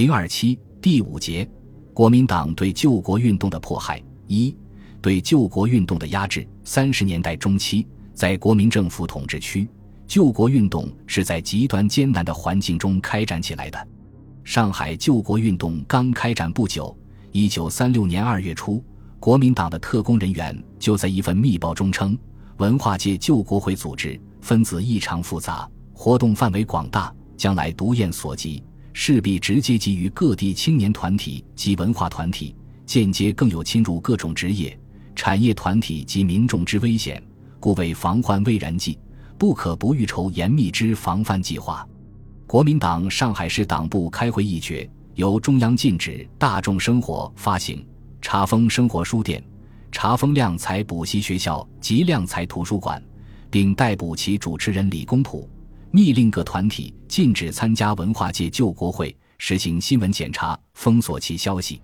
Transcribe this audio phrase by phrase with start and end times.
[0.00, 1.46] 零二七第五节，
[1.92, 4.02] 国民党对救国运动的迫害。
[4.28, 4.56] 一、
[5.02, 6.48] 对救国运动的压制。
[6.64, 9.68] 三十年代中期，在国民政府统治区，
[10.06, 13.88] 救国运动是在极端艰难的环境中开展起来的。
[14.42, 16.96] 上海救国运动刚开展不久，
[17.32, 18.82] 一九三六年二月初，
[19.18, 22.16] 国民党的特工人员就在一份密报中称，
[22.56, 28.64] 文化界救国会组织分子异常复杂，活动范围广大，将来独雁所及。
[28.92, 32.54] 势必直接给予各地青年团体及文化团体，
[32.86, 34.78] 间接更有侵入各种职业、
[35.14, 37.22] 产业团体及民众之危险，
[37.58, 38.98] 故为防患未然计，
[39.38, 41.86] 不可不预筹严密之防范计划。
[42.46, 47.84] 国民党上海市党部开会议决，由中央禁止大众生活发行
[48.22, 49.42] 查封生活书店、
[49.92, 53.02] 查封亮才补习学校及亮才图书馆，
[53.50, 55.48] 并逮捕其主持人李公朴。
[55.92, 61.82] 密令各团体禁止参加文化界救国会，实行新闻检查，封锁其消息。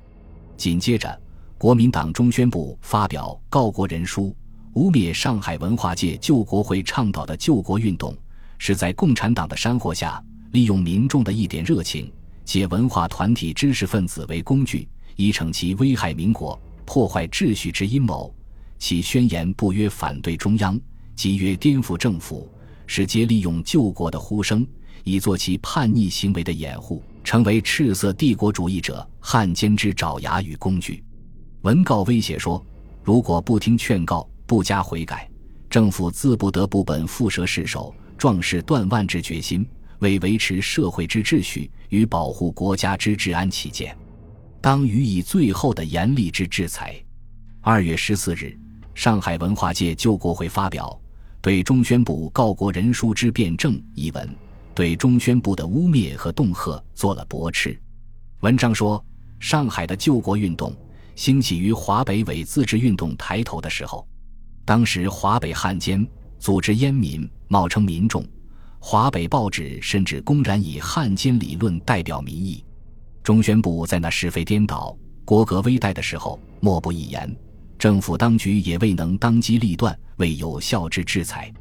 [0.56, 1.20] 紧接着，
[1.58, 4.34] 国民党中宣部发表告国人书，
[4.74, 8.16] 污蔑上海文化界救国会倡导的救国运动
[8.58, 10.22] 是在共产党的煽惑下，
[10.52, 12.08] 利用民众的一点热情，
[12.44, 18.32] 借文化团体知识分子为工具，以逞其危害民国、破坏秩序之阴谋。
[18.78, 20.78] 其宣言不约反对中央，
[21.16, 22.48] 即约颠覆政府。
[22.86, 24.66] 使皆利用救国的呼声，
[25.04, 31.02] 以作其叛逆行为的掩护，成为赤色帝国主义者汉奸之爪牙与工具。
[31.62, 32.64] 文告威胁说：
[33.02, 35.28] 如果不听劝告，不加悔改，
[35.68, 39.66] 政府自不得不本蝮蛇失首，壮士断腕之决心，
[39.98, 43.96] 为维持社会之秩序与保护国家之治安起见，
[44.60, 46.94] 当予以最后的严厉之制裁。
[47.60, 48.56] 二月十四日，
[48.94, 51.00] 上海文化界救国会发表。
[51.46, 54.28] 对中宣部告国人书之辩证一文，
[54.74, 57.80] 对中宣部的污蔑和恫吓做了驳斥。
[58.40, 59.00] 文章说，
[59.38, 60.74] 上海的救国运动
[61.14, 64.04] 兴起于华北伪自治运动抬头的时候，
[64.64, 66.04] 当时华北汉奸
[66.40, 68.26] 组织烟民，冒称民众，
[68.80, 72.64] 华北报纸甚至公然以汉奸理论代表民意。
[73.22, 77.36] 中宣部在那是非颠倒、国格危殆的时候，莫不一言。
[77.78, 81.52] 政府当局也未能当机立断为有效之制裁，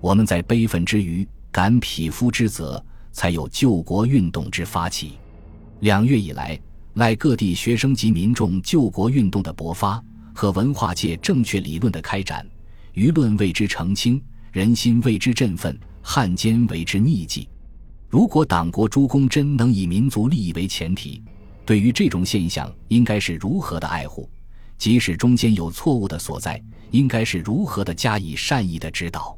[0.00, 5.12] 我们在悲愤之余感匹夫之责，才有救国运动之发起。
[5.80, 6.58] 两月以来，
[6.94, 10.02] 赖各地学生及民众救国运动的勃发
[10.34, 12.46] 和文化界正确理论的开展，
[12.94, 17.48] 舆论为之澄清，人心为之振奋，汉奸为之逆迹。
[18.08, 21.22] 如果党国诸公真能以民族利益为前提，
[21.64, 24.30] 对于这种现象，应该是如何的爱护？
[24.78, 29.36] 即使中间有错误的所在，应该是如何的加以善意的指导。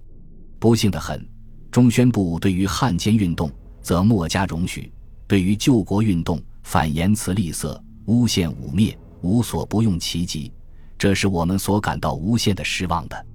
[0.59, 1.27] 不幸的很，
[1.71, 3.51] 中宣部对于汉奸运动
[3.81, 4.93] 则莫加容许，
[5.27, 10.53] 对于救国运动反言辞吝啬、诬陷污蔑，无所不用其极，
[10.99, 13.27] 这是我们所感到无限的失望的。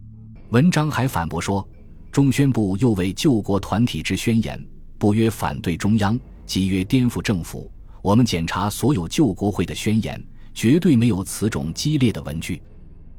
[0.49, 1.67] 文章还反驳说，
[2.11, 4.63] 中宣部又为救国团体之宣言，
[4.97, 7.71] 不约反对中央，即约颠覆政府。
[8.01, 10.23] 我们检查所有救国会的宣言。
[10.55, 12.61] 绝对没有此种激烈的文句，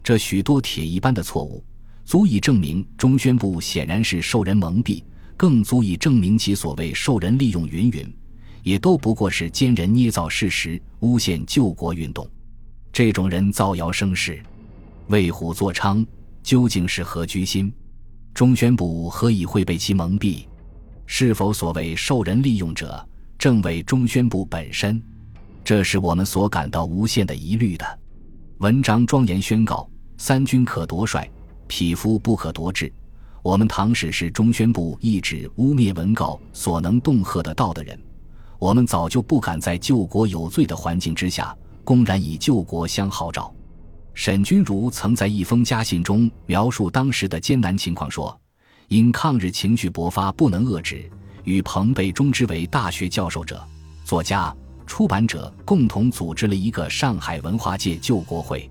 [0.04, 1.65] 这许多铁一般的错误，
[2.04, 5.03] 足以证明中宣部显然是受人蒙蔽，
[5.34, 8.14] 更足以证明其所谓受人利用云云，
[8.62, 12.28] 也都不过是奸人捏造事实，诬陷救国运动。
[12.93, 14.43] 这种人造谣生事，
[15.06, 16.06] 为虎作伥，
[16.43, 17.72] 究竟是何居心？
[18.34, 20.44] 中宣部何以会被其蒙蔽？
[21.06, 23.03] 是否所谓受人利用者，
[23.38, 25.03] 正为中宣部本身？
[25.64, 27.98] 这是我们所感到无限的疑虑的。
[28.59, 29.88] 文章庄严宣告：
[30.26, 31.30] 三军可夺帅，
[31.66, 32.90] 匹夫不可夺志。
[33.42, 38.02] 我们唐史是中宣部一纸污蔑文告所能恫吓得到的人，
[38.58, 43.54] 我们早就不敢在救国有罪的环境之下，公然以救国相号召。
[44.14, 48.34] 沈钧儒曾在一封家信中描述当时的艰难情况，说：
[48.88, 51.06] 因抗日情绪勃发，不能遏制，
[51.42, 53.62] 与彭被中之为大学教授者、
[54.06, 54.56] 作家。
[54.86, 58.70] 出版者共同组织了一个上海文化界救国会，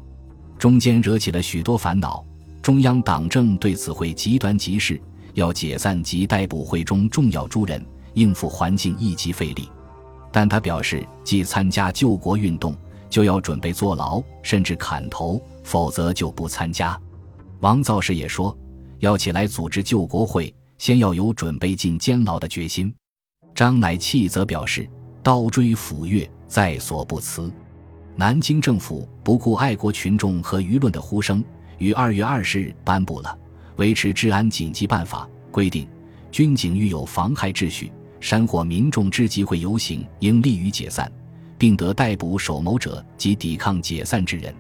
[0.64, 2.24] 中间惹起了许多烦恼。
[2.62, 4.98] 中央党政对此会极端急事，
[5.34, 9.68] 要解散及逮捕会中重要诸人，应付环境一极费力。
[10.32, 12.74] 但他表示，既参加救国运动，
[13.10, 16.98] 就要准备坐牢，甚至砍头，否则就不参加。
[17.60, 18.58] 王造时也说，
[19.00, 22.96] 要起来组织救国会，先要有准备进监牢的决心。
[23.54, 24.90] 张乃器则表示。
[25.22, 27.50] 刀锥斧钺在所不辞。
[28.16, 31.44] 南京政府不顾爱国群众和舆论的呼声，
[31.80, 33.36] 于二月二十日颁布了
[33.78, 35.88] 维持治安紧急办法，规定
[36.32, 41.08] 军警遇有妨害秩序、煽惑民众之集会游行，应立于解散；
[41.58, 44.54] 并得逮捕首谋者及抵抗解散之人。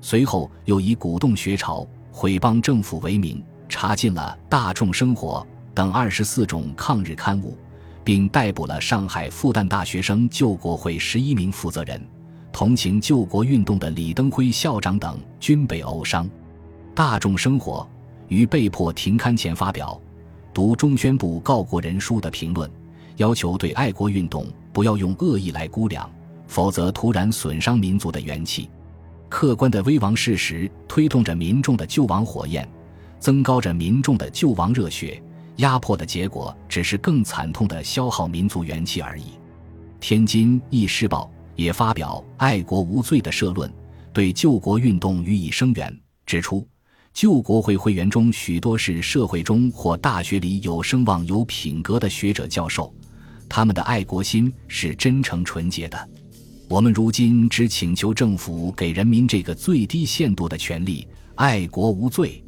[0.00, 5.44] 随后又以鼓动学潮、毁谤政府为名，查禁了《大众生活》
[5.74, 7.58] 等二十四种抗日刊物，
[8.04, 12.00] 并逮捕了上海复旦大学生救国会十一名负责人。
[12.54, 16.24] 同情救国运动的李登辉校长等均被殴伤。
[16.94, 17.80] 《大众生活》
[18.32, 20.00] 于被迫停刊前发表
[20.52, 22.70] 读中宣部告国人书的评论，
[23.16, 26.08] 要求对爱国运动不要用恶意来估量，
[26.46, 28.70] 否则突然损伤民族的元气。
[29.28, 32.68] 客观的危亡事实推动着民众的救亡火焰，
[33.18, 35.20] 增高着民众的救亡热血。
[35.56, 39.24] 压迫的结果只是更惨痛的消耗民族元气而已。
[39.98, 41.28] 天津《议事报》。
[41.56, 43.72] 也发表“爱国无罪”的社论，
[44.12, 46.66] 对救国运动予以声援，指出
[47.12, 52.92] 救国会会员中许多是社会中或大学里有声望、有品格的学者教授，
[53.48, 56.08] 他们的爱国心是真诚纯洁的。
[56.68, 62.42] 我们如今只请求政府给人民这个最低限度的权利：爱国无罪。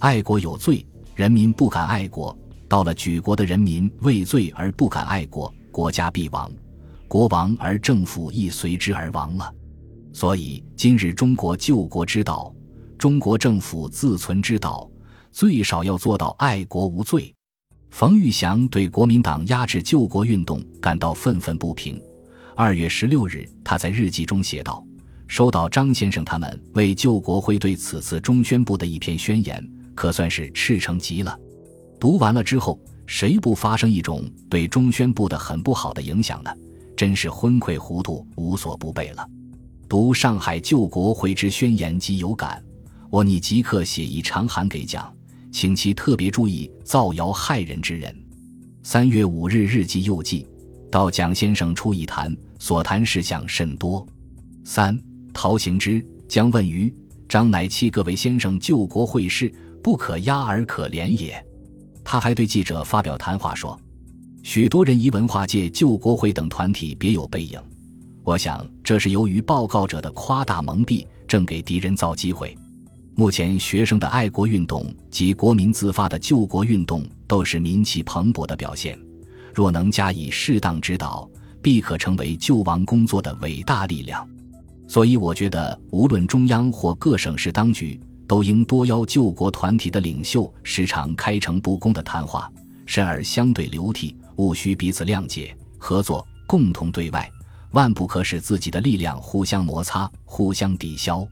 [0.00, 0.84] 爱国有罪，
[1.14, 2.36] 人民不敢爱国；
[2.68, 6.50] 到了举国的人民畏罪而不敢爱国，国家必亡。
[7.12, 9.54] 国亡而政府亦随之而亡了，
[10.14, 12.50] 所以今日中国救国之道，
[12.96, 14.90] 中国政府自存之道，
[15.30, 17.30] 最少要做到爱国无罪。
[17.90, 22.00] 冯玉祥对国民党压制救国运动感到愤愤不平。
[22.56, 24.82] 二月十六日，他在日记中写道
[25.28, 29.62] ：“收到张先生他们为救国会对此次中宣部的一篇宣言，
[29.94, 31.38] 可算是赤诚极了。
[32.00, 36.50] 读完了之后，谁不发生一种对中宣部的很不好的影响呢？”
[36.96, 39.26] 真是昏聩糊涂，无所不备了。
[39.88, 42.62] 读上海救国会之宣言即有感，
[43.10, 45.12] 我拟即刻写一长函给蒋，
[45.50, 48.14] 请其特别注意造谣害人之人。
[48.82, 50.46] 三月五日日记又记，
[50.90, 54.06] 到蒋先生出一谈，所谈事项甚多。
[54.64, 54.98] 三
[55.34, 56.94] 陶行知将问于
[57.28, 59.52] 张乃器各位先生救国会事，
[59.82, 61.44] 不可压而可怜也。
[62.02, 63.78] 他还对记者发表谈话说。
[64.42, 67.60] 许多人疑文化界救国会等团体别有背影，
[68.24, 72.56] 我想这是由于报告者的夸大蒙蔽，正给敌人造机会。
[73.14, 78.98] 目前学生的爱国运动及国民自发的救国运动都是民气蓬勃的表现，
[79.54, 81.28] 若能加以适当指导，
[81.62, 84.28] 必可成为救亡工作的伟大力量。
[84.88, 92.50] 所以，我觉得无论中央或各省市当局，都应多邀救国团体的领袖，时常开诚布公的谈话，
[92.86, 94.16] 甚而相对流涕。
[94.46, 97.30] 务须彼此谅解、合作，共同对外，
[97.70, 101.26] 万不可使自己的力量互相摩擦、互相抵消。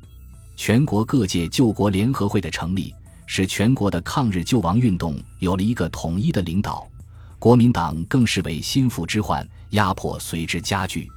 [0.57, 2.95] 全国各界救国联合会的成立，
[3.27, 6.87] 使全国的抗日救亡运动有了一个统一的领导，
[7.39, 11.09] 国民党更是为心腹之患，压迫随之加剧。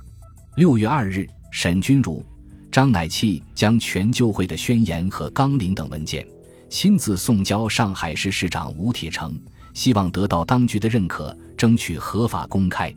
[0.55, 2.25] 六月二日，沈钧儒、
[2.71, 6.25] 张乃器将全救会的宣言和纲领等文件
[6.69, 9.37] 亲自送交上海市市长吴铁城。
[9.73, 12.93] 希望得到当局的认可，争取合法公开。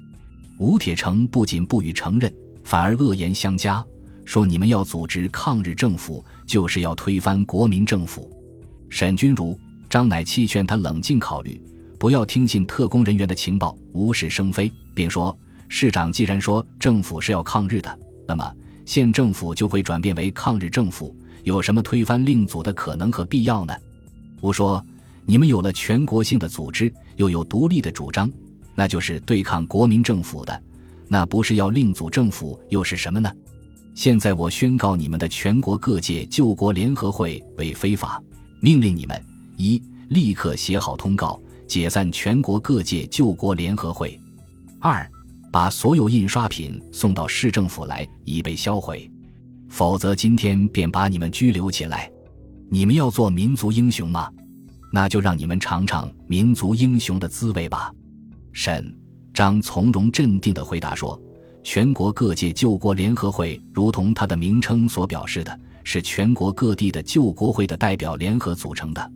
[0.58, 2.32] 吴铁城不仅不予承认，
[2.64, 3.84] 反而恶言相加，
[4.24, 8.30] 说你们要组织抗日政府，就是要推翻国民政府。
[8.88, 9.58] 沈钧儒、
[9.88, 11.60] 张乃器劝他冷静考虑，
[11.98, 15.36] 不要听信特工人员的情报，无事生非，并说：
[15.68, 18.52] 市长既然说政府是要抗日的，那么
[18.84, 21.14] 县政府就会转变为抗日政府，
[21.44, 23.74] 有什么推翻令祖的可能和必要呢？
[24.40, 24.84] 吴说。
[25.26, 28.30] 你们有了全国性的组织，又有独立的主张，
[28.74, 30.62] 那就是对抗国民政府的，
[31.08, 33.30] 那不是要另组政府又是什么呢？
[33.94, 38.22] 现在我宣告你们的全国各界救国联合会为非法，
[38.60, 39.20] 命令你们：
[39.56, 44.10] 一、立刻写好通告，解散全国各界救国联合会；
[44.78, 45.10] 二、
[45.50, 49.10] 把所有印刷品送到市政府来，以备销毁，
[49.68, 52.08] 否则今天便把你们拘留起来。
[52.68, 54.30] 你们要做民族英雄吗？
[54.92, 57.92] 那就让你们尝尝民族英雄的滋味吧。
[58.52, 58.96] 沈
[59.34, 61.20] 张从容镇定地回答说
[61.62, 69.12] ：“全国各界救国联合会，如同它的名称所表示的，是全国各地的救国会的代表联合组成的。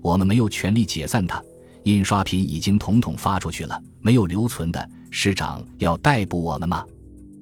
[0.00, 1.42] 我们没有权利解散它。
[1.84, 4.88] 印刷品已经统统发出去了，没有留存的。
[5.10, 6.84] 市长要逮捕我们吗？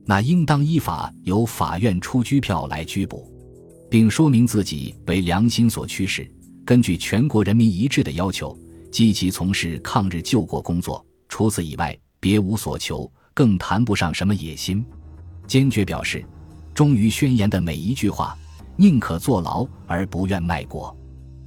[0.04, 3.30] 那应当依法由法院出拘票来拘捕，
[3.88, 6.28] 并说明自己为良心所驱使。”
[6.64, 8.56] 根据全国人民一致的要求，
[8.90, 11.04] 积极从事抗日救国工作。
[11.28, 14.84] 除此以外，别无所求，更谈不上什么野心。
[15.46, 16.24] 坚决表示，
[16.72, 18.36] 忠于宣言的每一句话，
[18.76, 20.96] 宁可坐牢而不愿卖国。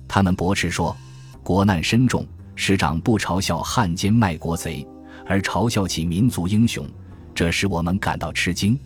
[0.07, 0.95] 他们驳斥说，
[1.43, 4.85] 国难深重，师长不嘲笑汉奸卖国贼，
[5.25, 6.85] 而嘲笑起民族英雄，
[7.33, 8.77] 这使我们感到吃惊。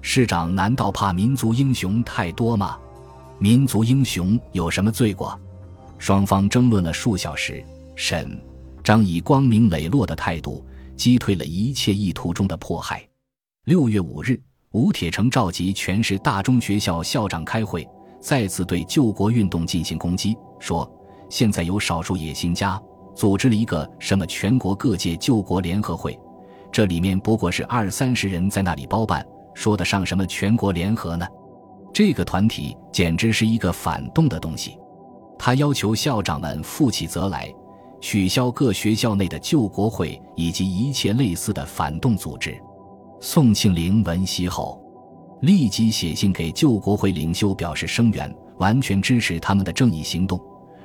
[0.00, 2.78] 师长难道怕民族英雄太多吗？
[3.38, 5.38] 民族英雄有什么罪过？
[5.98, 8.38] 双方争论了数小时，沈
[8.84, 10.64] 张以光明磊落的态度
[10.96, 13.06] 击退了一切意图中的迫害。
[13.64, 17.88] 六月五日，吴铁城召集全市大中学校校长开会，
[18.20, 20.88] 再次对救国运动进行攻击，说
[21.28, 22.80] 现在有少数野心家
[23.14, 26.16] 组织了一个什么全国各界救国联合会，
[26.70, 29.26] 这里面不过是二三十人在那里包办。
[29.54, 31.26] 说得上什么全国联合呢？
[31.92, 34.78] 这个团体简直是一个反动的东西。
[35.46, 37.54] 他要求校长们负起责来，
[38.00, 42.60] 取消各学校内的救国会以及一切类似的反动组织。
[43.20, 44.82] 宋庆龄闻悉后，
[45.42, 50.36] 立即写信给救国会领袖表示声援，完全支持他们的正义行动，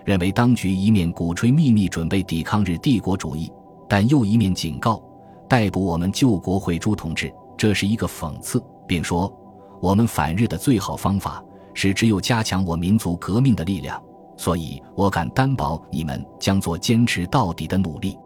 [0.06, 3.52] 认为当局一面鼓吹秘密准备抵抗日帝国主义，
[3.90, 5.02] 但又一面警告
[5.50, 7.34] 逮捕我们救国会诸同志。
[7.58, 9.36] 这是一个讽刺，并说
[9.82, 14.00] ：“我们反日的最好方法是只有加强我民族革命的力量，
[14.42, 18.18] 所以我敢担保你们将做坚持到底的努力。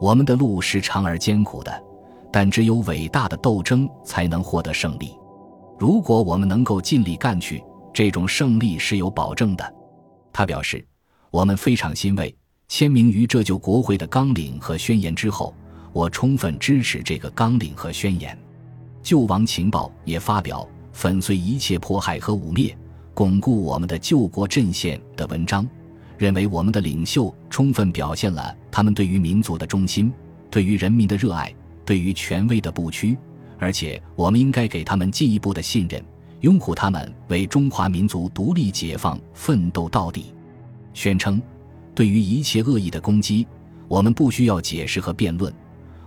[0.00, 1.72] 我们的路是长而艰苦的，
[2.32, 5.16] 但只有伟大的斗争才能获得胜利。
[5.78, 7.62] 如果我们能够尽力干去，
[7.94, 9.74] 这种胜利是有保证的。”
[10.34, 10.84] 他表示
[11.30, 15.54] ：“我们非常欣慰，签名于这就国会的纲领和宣言之后，
[15.92, 18.36] 我充分支持这个纲领和宣言。”
[19.00, 22.74] 救亡情报也发表粉碎一切迫害和污蔑、
[23.14, 25.68] 巩固我们的救国阵线的文章，
[26.16, 30.12] 认为我们的领袖充分表现了他们对于民族的忠心、
[30.50, 31.54] 对于人民的热爱、
[31.84, 33.16] 对于权威的不屈，
[33.58, 36.02] 而且我们应该给他们进一步的信任，
[36.40, 40.34] 拥护他们为中华民族独立解放奋斗到底。
[40.94, 41.40] 宣称，
[41.94, 43.46] 对于一切恶意的攻击，
[43.88, 45.52] 我们不需要解释和辩论。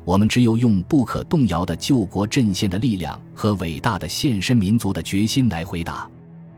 [0.03, 6.09] 我们只有用不可动摇的救国阵线的力量和伟大的献身民族的决心来回答。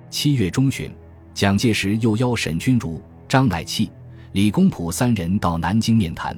[0.10, 0.90] 七月中旬，
[1.34, 3.92] 蒋介石又邀沈钧儒、张乃器、
[4.32, 6.38] 李公朴三人到南京面谈，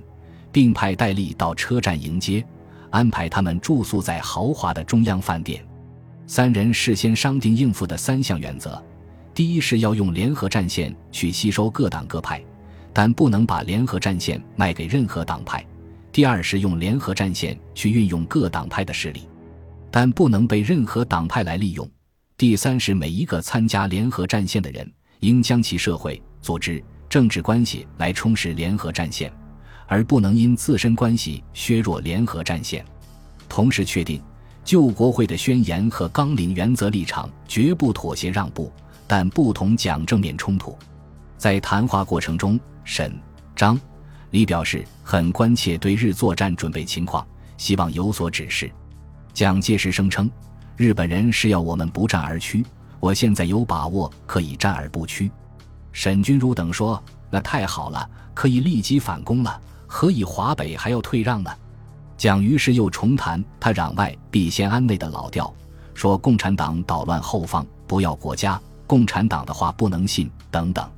[0.51, 2.43] 并派戴笠到车站迎接，
[2.89, 5.63] 安排他们住宿在豪华的中央饭店。
[6.25, 8.81] 三人事先商定应付的三项原则：
[9.33, 12.43] 第一是要用联合战线去吸收各党各派，
[12.91, 15.63] 但不能把联合战线卖给任何党派。
[16.11, 19.27] 第二是用联合战线去运用各党派的势力，
[19.91, 21.87] 但不能被任何党派来利用。
[22.39, 29.29] 第三是每一个参加联合战线的人，应将其社会、组织、政治关系来充实联合战线，
[29.87, 32.85] 而不能因自身关系削弱联合战线。
[33.49, 34.21] 同时确定，
[34.63, 38.71] 救国会的宣言和纲领原则立场绝不妥协让步，
[39.05, 40.77] 但不同讲正面冲突。
[41.37, 43.13] 在谈话过程中，沈、
[43.53, 43.77] 张。
[44.31, 47.27] 李表示很关切对日作战准备情况，
[47.57, 48.71] 希望有所指示。
[49.33, 50.31] 蒋介石声称，
[50.79, 52.65] 日本人是要我们不战而屈，
[53.01, 55.29] 我现在有把握可以战而不屈。
[55.91, 61.51] 沈钧儒等说：“那太好了，可以立即反攻了，何以华北还要退让呢？”
[62.15, 65.53] 蒋于是又重谈他攘外必先安内的老调，
[65.93, 68.57] 说共产党捣乱后方，不要国家，
[68.87, 70.89] 共产党的话不能信等等。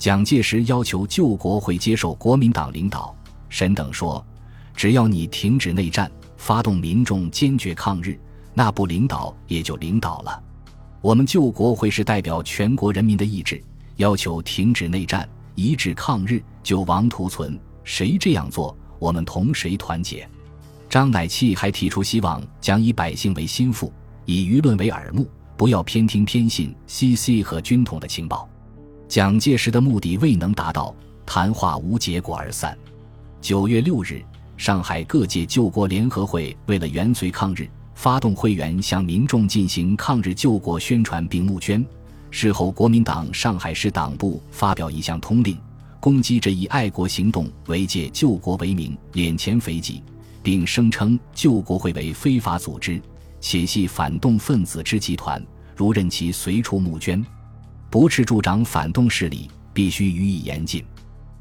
[0.00, 3.14] 蒋介石要求救国会接受国民党领导，
[3.48, 4.26] 沈等说
[4.74, 8.18] ：“只要你停止内战，发动民众坚决抗日，
[8.54, 10.42] 那不领导也就领导了。
[11.00, 13.62] 我们救国会是代表全国人民的意志，
[13.96, 17.58] 要求停止内战，一致抗日，救亡图存。
[17.84, 20.28] 谁这样做，我们同谁团结。”
[20.88, 23.92] 张乃器还提出希望将以百姓为心腹，
[24.26, 28.48] 以舆论为耳目，不要偏听偏信 CC 和军统的情报。
[29.08, 30.94] 蒋介石的目的未能达到，
[31.24, 32.76] 谈话无结果而散。
[33.40, 34.22] 九月六日，
[34.56, 41.84] 上海各界救国联合会为了元绥抗日，发动会员向民众进行抗日救国宣传并募捐。
[42.30, 45.56] 事后，国民党上海市党部发表一项通令，
[46.00, 50.02] 攻击这一爱国行动为借救国为名敛钱肥己，
[50.42, 53.00] 并声称救国会为非法组织，
[53.38, 55.44] 且系反动分子之集团，
[55.76, 57.22] 如任其随处募捐。
[57.90, 60.82] 不斥助长反动势力，必须予以严禁。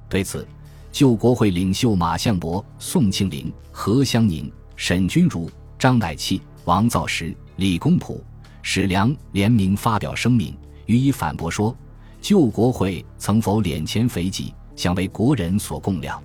[0.09, 0.45] 对此，
[0.91, 5.49] 救国会领袖马相伯、宋庆龄、何香凝、沈钧儒、
[5.81, 8.23] 张乃器、王造时、李公朴、
[8.61, 11.75] 史良联名发表声明，予以反驳说：
[12.21, 16.21] 救国会曾否敛钱肥己，想为国人所供养？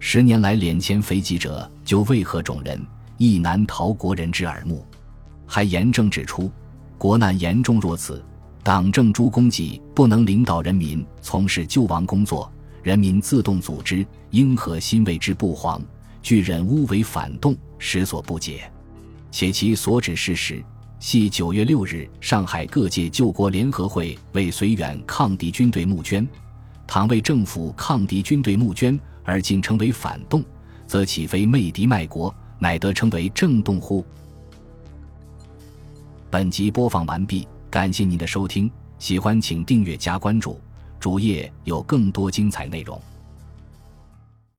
[0.00, 2.84] 十年来敛钱肥己者，就为何种人，
[3.18, 4.84] 亦难逃国人之耳目。
[5.46, 6.50] 还严正指出，
[6.98, 8.20] 国难严重若此。
[8.64, 12.52] 党政诸公己不能领导人民从事救亡工作，
[12.82, 15.80] 人民自动组织，应和心为之不惶，
[16.20, 18.68] 拒忍诬为反动，实所不解。
[19.38, 20.60] 且其所指事实，
[20.98, 26.26] 系九月六日，上海各界救国联合会为绥远抗敌军队募捐，
[26.88, 30.44] 倘为政府抗敌军队募捐而竟成为反动，
[30.88, 34.04] 则岂非媚敌卖国，乃得称为正动乎？
[36.28, 38.68] 本集播放完毕，感谢您的收听，
[38.98, 40.60] 喜欢请订阅加关注，
[40.98, 43.00] 主页有更多精彩内容。